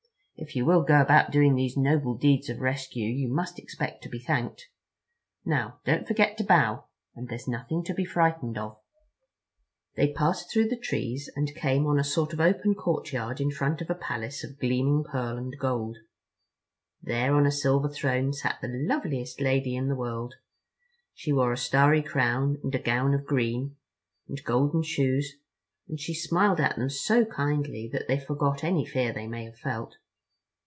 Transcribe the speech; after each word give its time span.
If 0.43 0.55
you 0.55 0.65
will 0.65 0.81
go 0.81 0.99
about 0.99 1.29
doing 1.29 1.53
these 1.53 1.77
noble 1.77 2.15
deeds 2.17 2.49
of 2.49 2.61
rescue 2.61 3.07
you 3.07 3.27
must 3.31 3.59
expect 3.59 4.01
to 4.01 4.09
be 4.09 4.17
thanked. 4.17 4.69
Now, 5.45 5.79
don't 5.85 6.07
forget 6.07 6.35
to 6.39 6.43
bow. 6.43 6.85
And 7.13 7.29
there's 7.29 7.47
nothing 7.47 7.83
to 7.83 7.93
be 7.93 8.05
frightened 8.05 8.57
of." 8.57 8.79
They 9.95 10.11
passed 10.11 10.51
through 10.51 10.69
the 10.69 10.79
trees 10.79 11.29
and 11.35 11.53
came 11.53 11.85
on 11.85 11.99
a 11.99 12.03
sort 12.03 12.33
of 12.33 12.39
open 12.39 12.73
courtyard 12.73 13.39
in 13.39 13.51
front 13.51 13.81
of 13.81 13.89
a 13.91 13.93
palace 13.93 14.43
of 14.43 14.57
gleaming 14.57 15.03
pearl 15.03 15.37
and 15.37 15.55
gold. 15.59 15.97
There 17.03 17.35
on 17.35 17.45
a 17.45 17.51
silver 17.51 17.87
throne 17.89 18.33
sat 18.33 18.57
the 18.63 18.67
loveliest 18.67 19.39
lady 19.41 19.75
in 19.75 19.89
the 19.89 19.95
world. 19.95 20.33
She 21.13 21.31
wore 21.31 21.53
a 21.53 21.55
starry 21.57 22.01
crown 22.01 22.57
and 22.63 22.73
a 22.73 22.79
gown 22.79 23.13
of 23.13 23.27
green, 23.27 23.75
and 24.27 24.43
golden 24.43 24.81
shoes, 24.81 25.33
and 25.87 25.99
she 25.99 26.15
smiled 26.15 26.59
at 26.59 26.77
them 26.77 26.89
so 26.89 27.25
kindly 27.25 27.87
that 27.93 28.07
they 28.07 28.17
forgot 28.19 28.63
any 28.63 28.87
fear 28.87 29.13
they 29.13 29.27
may 29.27 29.45
have 29.45 29.59
felt. 29.59 29.97